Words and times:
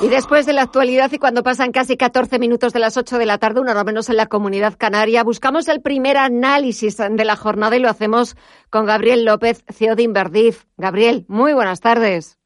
Y 0.00 0.06
después 0.06 0.46
de 0.46 0.52
la 0.52 0.62
actualidad 0.62 1.10
y 1.10 1.18
cuando 1.18 1.42
pasan 1.42 1.72
casi 1.72 1.96
14 1.96 2.38
minutos 2.38 2.72
de 2.72 2.78
las 2.78 2.96
8 2.96 3.18
de 3.18 3.26
la 3.26 3.38
tarde, 3.38 3.60
una 3.60 3.72
hora 3.72 3.82
menos 3.82 4.08
en 4.08 4.16
la 4.16 4.26
comunidad 4.26 4.74
canaria, 4.78 5.24
buscamos 5.24 5.66
el 5.66 5.82
primer 5.82 6.16
análisis 6.16 6.98
de 6.98 7.24
la 7.24 7.34
jornada 7.34 7.76
y 7.76 7.80
lo 7.80 7.88
hacemos 7.88 8.36
con 8.70 8.86
Gabriel 8.86 9.24
López, 9.24 9.64
CEO 9.68 9.96
de. 9.96 10.64
Gabriel, 10.76 11.24
muy 11.26 11.52
buenas 11.52 11.80
tardes. 11.80 12.37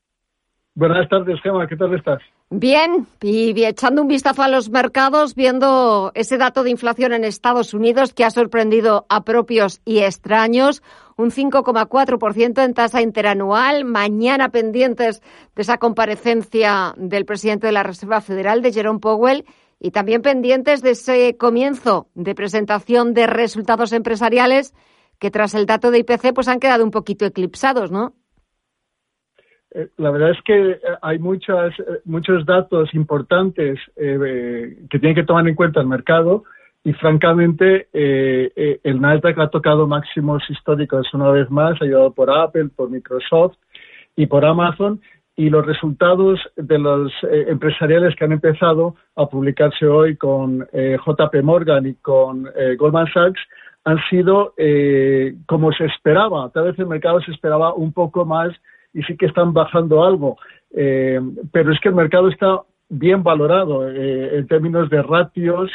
Buenas 0.74 1.06
tardes, 1.10 1.38
Gemma, 1.42 1.66
¿qué 1.66 1.76
tal 1.76 1.94
estás? 1.94 2.22
Bien, 2.48 3.06
y 3.20 3.62
echando 3.64 4.00
un 4.00 4.08
vistazo 4.08 4.42
a 4.42 4.48
los 4.48 4.70
mercados, 4.70 5.34
viendo 5.34 6.12
ese 6.14 6.38
dato 6.38 6.62
de 6.62 6.70
inflación 6.70 7.12
en 7.12 7.24
Estados 7.24 7.74
Unidos 7.74 8.14
que 8.14 8.24
ha 8.24 8.30
sorprendido 8.30 9.04
a 9.10 9.22
propios 9.22 9.82
y 9.84 9.98
extraños, 9.98 10.82
un 11.16 11.30
5,4% 11.30 12.64
en 12.64 12.74
tasa 12.74 13.02
interanual. 13.02 13.84
Mañana 13.84 14.48
pendientes 14.48 15.20
de 15.54 15.62
esa 15.62 15.76
comparecencia 15.76 16.94
del 16.96 17.26
presidente 17.26 17.66
de 17.66 17.72
la 17.74 17.82
Reserva 17.82 18.22
Federal, 18.22 18.62
de 18.62 18.72
Jerome 18.72 19.00
Powell, 19.00 19.44
y 19.78 19.90
también 19.90 20.22
pendientes 20.22 20.80
de 20.80 20.90
ese 20.90 21.36
comienzo 21.36 22.06
de 22.14 22.34
presentación 22.34 23.12
de 23.12 23.26
resultados 23.26 23.92
empresariales 23.92 24.74
que 25.18 25.30
tras 25.30 25.54
el 25.54 25.66
dato 25.66 25.90
de 25.90 25.98
IPC 25.98 26.32
pues 26.34 26.48
han 26.48 26.60
quedado 26.60 26.82
un 26.82 26.90
poquito 26.90 27.26
eclipsados, 27.26 27.90
¿no? 27.90 28.14
Eh, 29.74 29.88
la 29.96 30.10
verdad 30.10 30.30
es 30.30 30.42
que 30.42 30.72
eh, 30.72 30.78
hay 31.00 31.18
muchas, 31.18 31.78
eh, 31.78 32.00
muchos 32.04 32.44
datos 32.44 32.92
importantes 32.94 33.78
que 33.96 34.98
tiene 34.98 35.14
que 35.14 35.24
tomar 35.24 35.46
en 35.48 35.54
cuenta 35.54 35.80
el 35.80 35.86
mercado 35.86 36.44
y 36.84 36.92
francamente 36.94 37.88
el 37.92 39.00
Nasdaq 39.00 39.38
ha 39.38 39.48
tocado 39.48 39.86
máximos 39.86 40.42
históricos 40.50 41.06
una 41.14 41.30
vez 41.30 41.48
más, 41.50 41.80
ayudado 41.80 42.12
por 42.12 42.28
Apple, 42.30 42.70
por 42.74 42.90
Microsoft 42.90 43.56
y 44.16 44.26
por 44.26 44.44
Amazon 44.44 45.00
y 45.36 45.48
los 45.48 45.64
resultados 45.64 46.40
de 46.56 46.78
los 46.78 47.12
empresariales 47.22 48.16
que 48.16 48.24
han 48.24 48.32
empezado 48.32 48.96
a 49.14 49.26
publicarse 49.26 49.86
hoy 49.86 50.16
con 50.16 50.66
JP 50.72 51.42
Morgan 51.44 51.86
y 51.86 51.94
con 51.94 52.48
Goldman 52.78 53.06
Sachs 53.12 53.40
han 53.84 53.98
sido 54.10 54.54
como 55.46 55.72
se 55.72 55.84
esperaba. 55.84 56.50
Tal 56.50 56.64
vez 56.64 56.78
el 56.80 56.86
mercado 56.86 57.20
se 57.20 57.30
esperaba 57.30 57.74
un 57.74 57.92
poco 57.92 58.24
más 58.24 58.50
y 58.94 59.02
sí 59.02 59.16
que 59.16 59.26
están 59.26 59.52
bajando 59.52 60.04
algo, 60.04 60.36
eh, 60.74 61.20
pero 61.52 61.72
es 61.72 61.80
que 61.80 61.88
el 61.88 61.94
mercado 61.94 62.28
está 62.28 62.62
bien 62.88 63.22
valorado 63.22 63.88
eh, 63.88 64.38
en 64.38 64.46
términos 64.46 64.90
de 64.90 65.02
ratios 65.02 65.70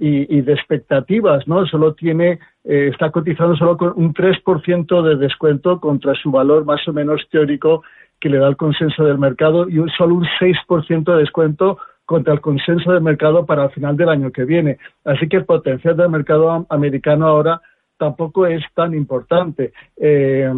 y, 0.00 0.42
de 0.42 0.52
expectativas, 0.52 1.48
¿no? 1.48 1.66
Solo 1.66 1.94
tiene, 1.94 2.38
eh, 2.62 2.90
está 2.92 3.10
cotizando 3.10 3.56
solo 3.56 3.76
con 3.76 3.92
un 3.96 4.14
3% 4.14 5.02
de 5.02 5.16
descuento 5.16 5.80
contra 5.80 6.14
su 6.14 6.30
valor 6.30 6.64
más 6.64 6.86
o 6.86 6.92
menos 6.92 7.20
teórico 7.30 7.82
que 8.20 8.28
le 8.28 8.38
da 8.38 8.46
el 8.46 8.56
consenso 8.56 9.04
del 9.04 9.18
mercado 9.18 9.68
y 9.68 9.78
un, 9.78 9.90
solo 9.90 10.14
un 10.14 10.26
6% 10.40 11.12
de 11.12 11.18
descuento 11.18 11.78
contra 12.04 12.32
el 12.32 12.40
consenso 12.40 12.92
del 12.92 13.02
mercado 13.02 13.44
para 13.44 13.64
el 13.64 13.70
final 13.70 13.96
del 13.96 14.08
año 14.08 14.30
que 14.30 14.44
viene. 14.44 14.78
Así 15.04 15.28
que 15.28 15.38
el 15.38 15.44
potencial 15.44 15.96
del 15.96 16.10
mercado 16.10 16.64
americano 16.70 17.26
ahora 17.26 17.60
tampoco 17.98 18.46
es 18.46 18.62
tan 18.74 18.94
importante. 18.94 19.72
Eh, 19.96 20.48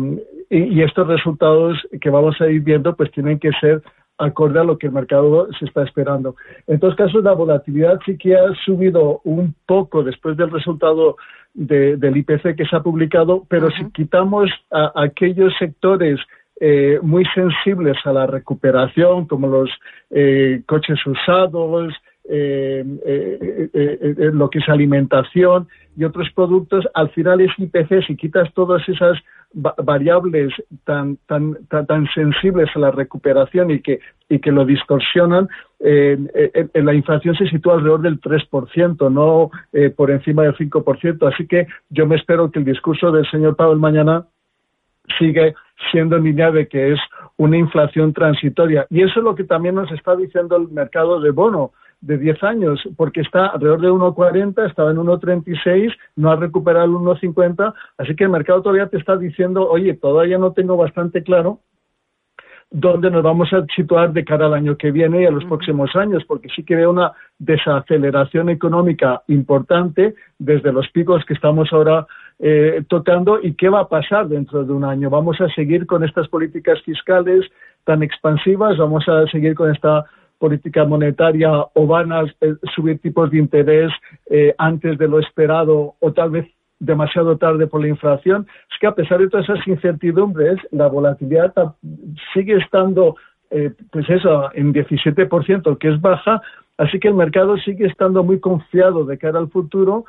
y, 0.51 0.83
estos 0.83 1.07
resultados 1.07 1.79
que 2.01 2.11
vamos 2.11 2.41
a 2.41 2.49
ir 2.49 2.61
viendo 2.61 2.95
pues 2.97 3.11
tienen 3.13 3.39
que 3.39 3.51
ser 3.61 3.83
acorde 4.19 4.61
a 4.61 4.65
lo 4.65 4.77
que 4.77 4.89
el 4.89 4.93
mercado 4.93 5.49
se 5.59 5.65
está 5.65 5.83
esperando. 5.85 6.37
En 6.67 6.79
todos 6.79 6.97
casos, 6.97 7.25
la 7.25 7.33
volatilidad 7.33 7.99
sí 8.05 8.19
que 8.19 8.37
ha 8.37 8.53
subido 8.67 9.21
un 9.25 9.55
poco 9.65 10.03
después 10.03 10.37
del 10.37 10.51
resultado 10.51 11.17
del 11.55 12.17
IPC 12.17 12.55
que 12.57 12.67
se 12.67 12.77
ha 12.77 12.81
publicado, 12.81 13.45
pero 13.49 13.71
si 13.71 13.91
quitamos 13.91 14.51
a, 14.71 14.93
aquellos 14.95 15.53
sectores 15.59 16.21
eh, 16.61 16.99
muy 17.03 17.25
sensibles 17.35 17.97
a 18.05 18.13
la 18.13 18.27
recuperación, 18.27 19.27
como 19.27 19.49
los 19.49 19.71
eh, 20.11 20.63
coches 20.67 20.99
usados, 21.07 21.95
eh, 22.33 22.85
eh, 23.05 23.69
eh, 23.75 24.31
lo 24.33 24.49
que 24.51 24.61
es 24.61 24.69
alimentación 24.69 25.67
y 25.97 26.05
otros 26.05 26.31
productos, 26.31 26.87
al 26.95 27.11
final 27.11 27.41
es 27.41 27.51
IPC, 27.59 28.07
si 28.07 28.17
quitas 28.17 28.53
todas 28.55 28.89
esas 28.89 29.19
variables 29.53 30.53
tan, 30.85 31.17
tan, 31.27 31.57
tan, 31.69 32.07
sensibles 32.15 32.69
a 32.77 32.79
la 32.79 32.93
recuperación 32.93 33.73
y 33.73 33.81
que, 33.81 33.99
y 34.29 34.39
que 34.39 34.53
lo 34.53 34.65
distorsionan, 34.65 35.49
la 35.81 36.95
inflación 36.95 37.35
se 37.35 37.49
sitúa 37.49 37.75
alrededor 37.75 38.03
del 38.03 38.21
3%, 38.21 39.11
no 39.11 39.51
por 39.97 40.13
encima 40.13 40.45
del 40.45 40.57
5%. 40.57 41.35
Así 41.35 41.49
que 41.49 41.67
yo 41.89 42.07
me 42.07 42.15
espero 42.15 42.53
que 42.53 42.61
el 42.61 42.65
discurso 42.65 43.11
del 43.11 43.29
señor 43.29 43.57
Powell 43.57 43.81
mañana 43.81 44.25
sigue 45.19 45.55
siendo 45.91 46.17
en 46.17 46.25
línea 46.25 46.53
de 46.53 46.69
que 46.69 46.93
es 46.93 47.01
una 47.37 47.57
inflación 47.57 48.13
transitoria. 48.13 48.87
Y 48.89 49.03
eso 49.03 49.19
es 49.19 49.25
lo 49.25 49.35
que 49.35 49.43
también 49.43 49.75
nos 49.75 49.91
está 49.91 50.15
diciendo 50.15 50.57
el 50.57 50.69
mercado 50.69 51.21
de 51.21 51.33
bono 51.33 51.73
de 52.01 52.19
10 52.19 52.43
años, 52.43 52.81
porque 52.97 53.21
está 53.21 53.47
alrededor 53.47 53.81
de 53.81 53.91
1,40, 53.91 54.69
estaba 54.69 54.91
en 54.91 54.97
1,36, 54.97 55.93
no 56.17 56.31
ha 56.31 56.37
recuperado 56.37 56.87
el 56.87 56.93
1,50, 56.93 57.75
así 57.99 58.17
que 58.17 58.25
el 58.25 58.31
mercado 58.31 58.63
todavía 58.63 58.89
te 58.89 58.97
está 58.97 59.17
diciendo, 59.17 59.69
oye, 59.69 59.95
todavía 59.95 60.39
no 60.39 60.53
tengo 60.53 60.77
bastante 60.77 61.23
claro 61.23 61.61
dónde 62.71 63.11
nos 63.11 63.23
vamos 63.23 63.53
a 63.53 63.65
situar 63.75 64.13
de 64.13 64.25
cara 64.25 64.47
al 64.47 64.55
año 64.55 64.77
que 64.77 64.93
viene 64.93 65.23
y 65.23 65.27
a 65.27 65.31
los 65.31 65.45
próximos 65.45 65.95
años, 65.97 66.25
porque 66.27 66.49
sí 66.55 66.63
que 66.65 66.77
veo 66.77 66.91
una 66.91 67.13
desaceleración 67.39 68.49
económica 68.49 69.23
importante 69.27 70.15
desde 70.39 70.73
los 70.73 70.89
picos 70.91 71.25
que 71.25 71.35
estamos 71.35 71.73
ahora 71.73 72.07
eh, 72.39 72.83
tocando 72.89 73.41
y 73.43 73.55
qué 73.55 73.69
va 73.69 73.81
a 73.81 73.89
pasar 73.89 74.29
dentro 74.29 74.65
de 74.65 74.73
un 74.73 74.85
año. 74.85 75.11
Vamos 75.11 75.41
a 75.41 75.49
seguir 75.49 75.87
con 75.87 76.05
estas 76.05 76.29
políticas 76.29 76.81
fiscales 76.83 77.45
tan 77.85 78.03
expansivas, 78.03 78.79
vamos 78.79 79.07
a 79.09 79.27
seguir 79.27 79.55
con 79.55 79.71
esta 79.71 80.05
política 80.41 80.85
monetaria 80.85 81.51
o 81.75 81.87
van 81.87 82.11
a 82.11 82.23
eh, 82.23 82.55
subir 82.75 82.99
tipos 82.99 83.31
de 83.31 83.39
interés 83.39 83.93
eh, 84.31 84.55
antes 84.59 84.99
de 84.99 85.07
lo 85.07 85.21
esperado 85.21 85.95
o 86.01 86.13
tal 86.13 86.31
vez 86.31 86.47
demasiado 86.81 87.37
tarde 87.37 87.67
por 87.67 87.83
la 87.83 87.89
inflación. 87.89 88.47
Es 88.73 88.79
que 88.81 88.87
a 88.87 88.95
pesar 88.95 89.19
de 89.19 89.29
todas 89.29 89.49
esas 89.49 89.65
incertidumbres, 89.69 90.59
la 90.73 90.89
volatilidad 90.89 91.53
sigue 92.33 92.57
estando, 92.57 93.17
eh, 93.51 93.71
pues 93.93 94.09
eso, 94.09 94.51
en 94.55 94.73
17%, 94.73 95.79
que 95.79 95.89
es 95.89 96.01
baja, 96.01 96.43
Así 96.79 96.99
que 96.99 97.09
el 97.09 97.15
mercado 97.15 97.59
sigue 97.59 97.85
estando 97.85 98.25
muy 98.25 98.41
confiado 98.41 99.05
de 99.05 99.19
cara 99.19 99.39
al 99.39 99.51
futuro, 99.51 100.07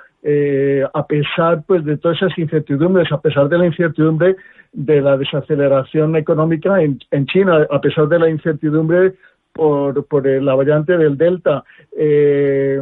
a 0.93 1.05
pesar 1.05 1.63
pues 1.67 1.83
de 1.83 1.97
todas 1.97 2.15
esas 2.21 2.37
incertidumbres, 2.37 3.11
a 3.11 3.19
pesar 3.19 3.49
de 3.49 3.57
la 3.57 3.65
incertidumbre 3.65 4.37
de 4.71 5.01
la 5.01 5.17
desaceleración 5.17 6.15
económica 6.15 6.81
en, 6.81 6.97
en 7.11 7.25
China, 7.25 7.67
a 7.69 7.81
pesar 7.81 8.07
de 8.07 8.19
la 8.19 8.29
incertidumbre 8.29 9.15
por, 9.53 10.05
por 10.05 10.25
la 10.25 10.55
variante 10.55 10.97
del 10.97 11.17
Delta. 11.17 11.63
Eh, 11.97 12.81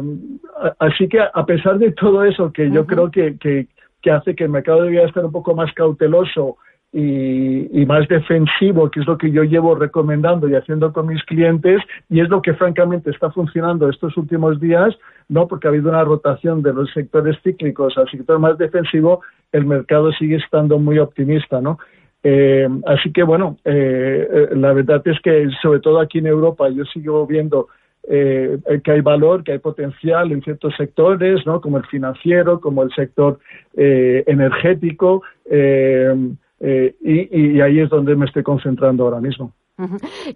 así 0.78 1.08
que 1.08 1.20
a 1.20 1.46
pesar 1.46 1.78
de 1.78 1.92
todo 1.92 2.24
eso, 2.24 2.52
que 2.52 2.70
yo 2.70 2.86
creo 2.86 3.10
que, 3.10 3.36
que, 3.38 4.10
hace 4.10 4.34
que 4.34 4.44
el 4.44 4.50
mercado 4.50 4.82
debería 4.82 5.06
estar 5.06 5.24
un 5.24 5.32
poco 5.32 5.54
más 5.54 5.72
cauteloso 5.74 6.56
y, 6.92 7.80
y, 7.80 7.86
más 7.86 8.08
defensivo, 8.08 8.90
que 8.90 9.00
es 9.00 9.06
lo 9.06 9.16
que 9.16 9.30
yo 9.30 9.44
llevo 9.44 9.76
recomendando 9.76 10.48
y 10.48 10.54
haciendo 10.56 10.92
con 10.92 11.06
mis 11.06 11.22
clientes, 11.24 11.80
y 12.08 12.20
es 12.20 12.28
lo 12.28 12.42
que 12.42 12.54
francamente 12.54 13.10
está 13.10 13.30
funcionando 13.30 13.88
estos 13.88 14.16
últimos 14.16 14.58
días, 14.58 14.96
no 15.28 15.46
porque 15.46 15.68
ha 15.68 15.70
habido 15.70 15.90
una 15.90 16.02
rotación 16.02 16.62
de 16.62 16.72
los 16.72 16.90
sectores 16.92 17.36
cíclicos 17.44 17.96
al 17.96 18.10
sector 18.10 18.40
más 18.40 18.58
defensivo, 18.58 19.20
el 19.52 19.66
mercado 19.66 20.10
sigue 20.12 20.36
estando 20.36 20.80
muy 20.80 20.98
optimista, 20.98 21.60
¿no? 21.60 21.78
Eh, 22.22 22.68
así 22.86 23.12
que 23.12 23.22
bueno, 23.22 23.56
eh, 23.64 24.28
eh, 24.30 24.48
la 24.54 24.74
verdad 24.74 25.00
es 25.06 25.18
que 25.20 25.48
sobre 25.62 25.80
todo 25.80 26.00
aquí 26.00 26.18
en 26.18 26.26
Europa 26.26 26.68
yo 26.68 26.84
sigo 26.84 27.26
viendo 27.26 27.68
que 28.02 28.90
hay 28.90 29.02
valor, 29.02 29.44
que 29.44 29.52
hay 29.52 29.58
potencial 29.58 30.32
en 30.32 30.42
ciertos 30.42 30.74
sectores, 30.76 31.46
¿no? 31.46 31.60
como 31.60 31.76
el 31.76 31.84
financiero, 31.84 32.58
como 32.58 32.82
el 32.82 32.90
sector 32.92 33.38
energético, 33.76 35.22
y 35.48 37.60
ahí 37.60 37.78
es 37.78 37.90
donde 37.90 38.16
me 38.16 38.24
estoy 38.24 38.42
concentrando 38.42 39.04
ahora 39.04 39.20
mismo. 39.20 39.52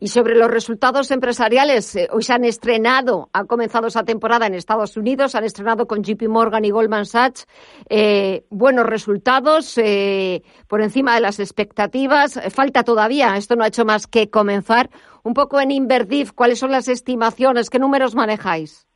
Y 0.01 0.09
sobre 0.09 0.35
los 0.35 0.51
resultados 0.51 1.11
empresariales, 1.11 1.97
eh, 1.97 2.09
hoy 2.11 2.23
se 2.23 2.33
han 2.33 2.45
estrenado, 2.45 3.29
ha 3.33 3.45
comenzado 3.45 3.87
esa 3.87 4.05
temporada 4.05 4.47
en 4.47 4.55
Estados 4.55 4.97
Unidos, 4.97 5.35
han 5.35 5.45
estrenado 5.45 5.87
con 5.87 6.03
JP 6.03 6.29
Morgan 6.29 6.65
y 6.65 6.71
Goldman 6.71 7.07
Sachs 7.07 7.47
eh, 7.89 8.45
buenos 8.51 8.87
resultados 8.87 9.77
eh, 9.79 10.43
por 10.69 10.83
encima 10.83 11.15
de 11.15 11.21
las 11.21 11.41
expectativas. 11.41 12.41
Falta 12.55 12.83
todavía, 12.85 13.37
esto 13.37 13.57
no 13.57 13.65
ha 13.65 13.69
hecho 13.69 13.85
más 13.85 14.07
que 14.07 14.31
comenzar. 14.31 14.91
Un 15.23 15.35
poco 15.35 15.61
en 15.61 15.71
Inverdif, 15.71 16.33
¿cuáles 16.33 16.59
son 16.59 16.71
las 16.71 16.89
estimaciones? 16.89 17.71
¿Qué 17.71 17.79
números 17.79 18.15
manejáis? 18.15 18.87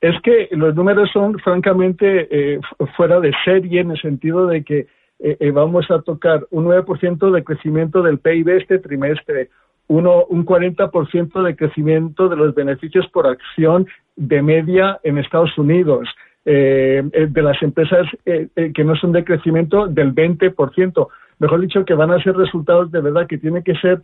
Es 0.00 0.14
que 0.22 0.48
los 0.52 0.74
números 0.74 1.10
son 1.12 1.38
francamente 1.38 2.58
fuera 2.96 3.20
de 3.20 3.32
serie 3.44 3.82
en 3.82 3.90
el 3.90 4.00
sentido 4.00 4.46
de 4.46 4.64
que 4.64 4.86
eh, 5.22 5.36
eh, 5.38 5.50
vamos 5.50 5.90
a 5.90 6.00
tocar 6.00 6.46
un 6.50 6.64
9% 6.64 7.30
de 7.30 7.44
crecimiento 7.44 8.02
del 8.02 8.18
PIB 8.18 8.56
este 8.56 8.78
trimestre, 8.78 9.50
uno, 9.86 10.24
un 10.24 10.46
40% 10.46 11.42
de 11.42 11.56
crecimiento 11.56 12.28
de 12.30 12.36
los 12.36 12.54
beneficios 12.54 13.06
por 13.08 13.26
acción 13.26 13.86
de 14.16 14.40
media 14.40 14.98
en 15.02 15.18
Estados 15.18 15.56
Unidos. 15.58 16.08
Eh, 16.46 17.02
de 17.12 17.42
las 17.42 17.62
empresas 17.62 18.06
que 18.24 18.82
no 18.82 18.96
son 18.96 19.12
de 19.12 19.24
crecimiento 19.24 19.86
del 19.86 20.14
20%. 20.14 21.08
Mejor 21.38 21.60
dicho, 21.60 21.84
que 21.84 21.92
van 21.92 22.10
a 22.10 22.22
ser 22.22 22.34
resultados 22.34 22.90
de 22.90 23.02
verdad 23.02 23.26
que 23.26 23.36
tienen 23.36 23.62
que 23.62 23.74
ser 23.74 24.00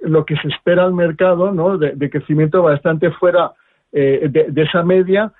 lo 0.00 0.24
que 0.24 0.34
se 0.36 0.48
espera 0.48 0.84
al 0.84 0.94
mercado, 0.94 1.52
¿no? 1.52 1.76
De, 1.76 2.08
crecimiento 2.08 2.62
bastante 2.62 3.10
fuera 3.10 3.52
de, 3.92 4.50
esa 4.56 4.82
media, 4.82 5.30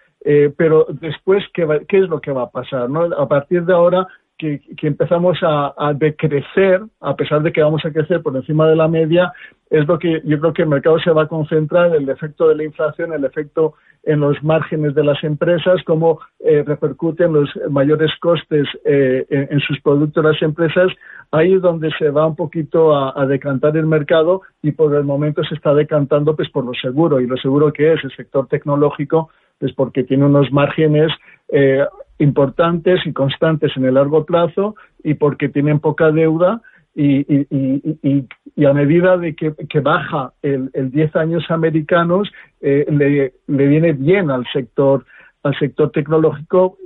pero 0.58 0.86
después, 0.90 1.42
¿qué, 1.54 1.66
¿qué 1.88 2.00
es 2.00 2.08
lo 2.10 2.20
que 2.20 2.30
va 2.30 2.42
a 2.42 2.50
pasar? 2.50 2.90
¿no? 2.90 3.04
A 3.04 3.26
partir 3.26 3.64
de 3.64 3.72
ahora, 3.72 4.06
que, 4.38 4.60
empezamos 4.82 5.38
a, 5.42 5.92
decrecer, 5.94 6.82
a 7.00 7.16
pesar 7.16 7.42
de 7.42 7.52
que 7.52 7.62
vamos 7.62 7.84
a 7.84 7.90
crecer 7.90 8.22
por 8.22 8.36
encima 8.36 8.68
de 8.68 8.76
la 8.76 8.88
media, 8.88 9.32
es 9.70 9.86
lo 9.86 9.98
que 9.98 10.20
yo 10.24 10.38
creo 10.38 10.52
que 10.52 10.62
el 10.62 10.68
mercado 10.68 10.98
se 11.00 11.10
va 11.10 11.22
a 11.22 11.28
concentrar, 11.28 11.94
el 11.94 12.08
efecto 12.08 12.48
de 12.48 12.56
la 12.56 12.64
inflación, 12.64 13.12
el 13.12 13.24
efecto 13.24 13.74
en 14.04 14.20
los 14.20 14.42
márgenes 14.44 14.94
de 14.94 15.02
las 15.02 15.22
empresas, 15.24 15.82
cómo 15.84 16.20
eh, 16.38 16.62
repercuten 16.64 17.32
los 17.32 17.50
mayores 17.70 18.12
costes 18.20 18.66
eh, 18.84 19.26
en, 19.28 19.58
sus 19.60 19.80
productos 19.80 20.22
las 20.22 20.40
empresas, 20.42 20.92
ahí 21.32 21.54
es 21.54 21.60
donde 21.60 21.90
se 21.98 22.10
va 22.10 22.26
un 22.26 22.36
poquito 22.36 22.94
a, 22.94 23.26
decantar 23.26 23.76
el 23.76 23.86
mercado 23.86 24.42
y 24.62 24.70
por 24.70 24.94
el 24.94 25.02
momento 25.02 25.42
se 25.42 25.56
está 25.56 25.74
decantando 25.74 26.36
pues 26.36 26.48
por 26.50 26.64
lo 26.64 26.72
seguro 26.74 27.20
y 27.20 27.26
lo 27.26 27.36
seguro 27.36 27.72
que 27.72 27.94
es 27.94 28.04
el 28.04 28.14
sector 28.14 28.46
tecnológico 28.46 29.30
pues 29.58 29.72
porque 29.72 30.04
tiene 30.04 30.24
unos 30.24 30.52
márgenes 30.52 31.10
eh, 31.48 31.84
importantes 32.18 33.00
y 33.04 33.12
constantes 33.12 33.72
en 33.76 33.84
el 33.84 33.94
largo 33.94 34.24
plazo 34.24 34.74
y 35.02 35.14
porque 35.14 35.48
tienen 35.48 35.80
poca 35.80 36.10
deuda 36.10 36.62
y, 36.94 37.46
y, 37.50 38.64
a 38.64 38.72
medida 38.72 39.18
de 39.18 39.34
que, 39.36 39.80
baja 39.80 40.32
el, 40.40 40.70
el 40.72 40.90
10 40.90 41.14
años 41.16 41.44
americanos 41.50 42.30
eh, 42.62 42.86
le, 42.88 43.34
le, 43.46 43.66
viene 43.66 43.92
bien 43.92 44.30
al 44.30 44.46
sector 44.50 45.04
al 45.42 45.56
sector 45.58 45.92
tecnológico 45.92 46.78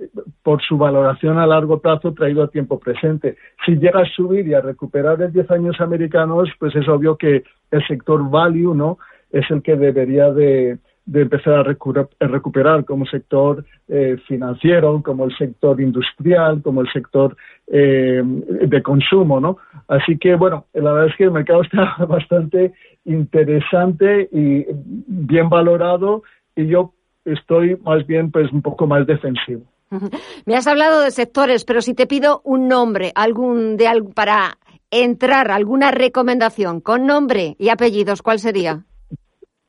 por 0.43 0.61
su 0.63 0.77
valoración 0.77 1.39
a 1.39 1.47
largo 1.47 1.81
plazo 1.81 2.13
traído 2.13 2.43
a 2.43 2.51
tiempo 2.51 2.79
presente. 2.79 3.37
Si 3.65 3.77
llega 3.77 4.01
a 4.01 4.05
subir 4.05 4.47
y 4.47 4.53
a 4.53 4.61
recuperar 4.61 5.23
el 5.23 5.33
10 5.33 5.51
años 5.53 5.81
americanos, 5.81 6.51
pues 6.59 6.77
es 6.77 6.87
obvio 6.87 7.17
que 7.17 7.43
el 7.71 7.87
sector 7.87 8.29
value 8.29 8.75
no 8.75 8.99
es 9.31 9.51
el 9.51 9.63
que 9.63 9.77
debería 9.77 10.31
de, 10.31 10.79
de 11.11 11.23
empezar 11.23 11.55
a 11.55 12.27
recuperar 12.29 12.85
como 12.85 13.05
sector 13.05 13.65
eh, 13.89 14.17
financiero, 14.29 15.03
como 15.03 15.25
el 15.25 15.37
sector 15.37 15.81
industrial, 15.81 16.63
como 16.63 16.83
el 16.83 16.93
sector 16.93 17.37
eh, 17.67 18.23
de 18.25 18.83
consumo, 18.83 19.41
¿no? 19.41 19.59
Así 19.89 20.19
que, 20.19 20.37
bueno, 20.37 20.67
la 20.73 20.93
verdad 20.93 21.09
es 21.09 21.17
que 21.17 21.25
el 21.25 21.33
mercado 21.33 21.63
está 21.65 21.97
bastante 22.07 22.73
interesante 23.05 24.29
y 24.31 24.65
bien 24.71 25.49
valorado 25.49 26.23
y 26.55 26.69
yo 26.69 26.93
estoy 27.25 27.77
más 27.83 28.07
bien 28.07 28.31
pues 28.31 28.53
un 28.53 28.63
poco 28.63 28.87
más 28.87 29.05
defensivo. 29.05 29.65
Me 30.47 30.55
has 30.55 30.69
hablado 30.69 31.01
de 31.01 31.11
sectores, 31.11 31.65
pero 31.65 31.83
si 31.83 31.93
te 31.93 32.07
pido 32.07 32.41
un 32.45 32.69
nombre, 32.69 33.11
algún 33.17 33.77
de 33.77 33.89
para 34.15 34.59
entrar, 34.93 35.51
alguna 35.51 35.91
recomendación 35.91 36.81
con 36.81 37.05
nombre 37.05 37.57
y 37.59 37.71
apellidos, 37.71 38.23
¿cuál 38.23 38.39
sería? 38.39 38.85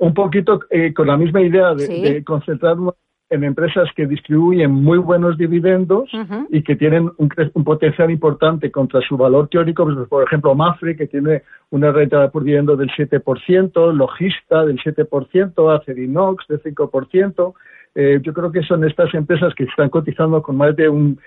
Un 0.01 0.15
poquito 0.15 0.61
eh, 0.71 0.93
con 0.93 1.07
la 1.07 1.15
misma 1.15 1.41
idea 1.41 1.75
de, 1.75 2.23
concentrarnos 2.23 2.95
en 3.29 3.43
empresas 3.43 3.87
que 3.95 4.07
distribuyen 4.07 4.71
muy 4.71 4.97
buenos 4.97 5.37
dividendos 5.37 6.09
y 6.49 6.63
que 6.63 6.75
tienen 6.75 7.11
un, 7.17 7.63
potencial 7.63 8.09
importante 8.09 8.71
contra 8.71 8.99
su 9.01 9.15
valor 9.15 9.47
teórico, 9.47 9.85
pues, 9.85 9.95
por 10.09 10.23
ejemplo, 10.23 10.55
Mafre, 10.55 10.97
que 10.97 11.05
tiene 11.05 11.43
una 11.69 11.91
renta 11.91 12.29
por 12.31 12.43
dividendo 12.43 12.75
del 12.75 12.89
7%, 12.89 13.93
Logista 13.93 14.65
del 14.65 14.79
7%, 14.79 15.79
Acerinox 15.79 16.47
del 16.47 16.61
5%. 16.63 17.53
Eh, 17.93 18.19
yo 18.23 18.33
creo 18.33 18.51
que 18.51 18.63
son 18.63 18.83
estas 18.83 19.13
empresas 19.13 19.53
que 19.53 19.65
están 19.65 19.89
cotizando 19.89 20.41
con 20.41 20.57
más 20.57 20.75
de 20.75 20.89
un 20.89 21.19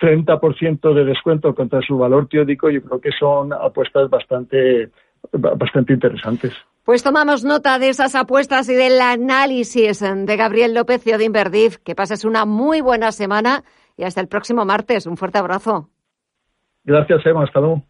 30% 0.00 0.94
de 0.94 1.04
descuento 1.04 1.54
contra 1.54 1.82
su 1.82 1.98
valor 1.98 2.28
teórico. 2.28 2.70
Yo 2.70 2.82
creo 2.82 3.00
que 3.00 3.12
son 3.12 3.52
apuestas 3.52 4.08
bastante, 4.08 4.88
bastante 5.32 5.92
interesantes. 5.92 6.54
Pues 6.90 7.04
tomamos 7.04 7.44
nota 7.44 7.78
de 7.78 7.88
esas 7.88 8.16
apuestas 8.16 8.68
y 8.68 8.74
del 8.74 9.00
análisis 9.00 10.00
de 10.00 10.36
Gabriel 10.36 10.74
López 10.74 11.04
de 11.04 11.24
Inverdif. 11.24 11.76
Que 11.84 11.94
pases 11.94 12.24
una 12.24 12.46
muy 12.46 12.80
buena 12.80 13.12
semana 13.12 13.62
y 13.96 14.02
hasta 14.02 14.20
el 14.20 14.26
próximo 14.26 14.64
martes. 14.64 15.06
Un 15.06 15.16
fuerte 15.16 15.38
abrazo. 15.38 15.88
Gracias, 16.82 17.24
Emma. 17.24 17.44
Hasta 17.44 17.60
luego. 17.60 17.84